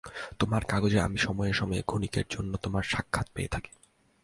তোমার 0.39 0.61
কাগজে 0.67 0.99
আমি 0.99 1.17
সময়ে 1.17 1.53
সময়ে 1.53 1.81
ক্ষণিকের 1.81 2.23
জন্য 2.29 2.57
তোমার 2.57 2.83
সাক্ষাৎ 2.83 3.27
পেয়ে 3.33 3.47
থাকি। 3.47 3.71